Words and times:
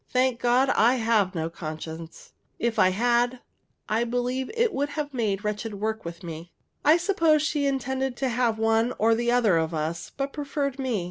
Thank 0.11 0.39
God, 0.39 0.69
I 0.71 0.95
have 0.95 1.35
no 1.35 1.47
conscience. 1.47 2.33
If 2.57 2.79
I 2.79 2.89
had, 2.89 3.39
I 3.87 4.03
believe 4.03 4.49
it 4.55 4.73
would 4.73 4.89
make 5.13 5.43
wretched 5.43 5.75
work 5.75 6.03
with 6.05 6.23
me. 6.23 6.51
I 6.83 6.97
suppose 6.97 7.43
she 7.43 7.67
intended 7.67 8.17
to 8.17 8.29
have 8.29 8.57
one 8.57 8.95
or 8.97 9.13
the 9.13 9.29
other 9.31 9.57
of 9.57 9.75
us, 9.75 10.09
but 10.17 10.33
preferred 10.33 10.79
me. 10.79 10.99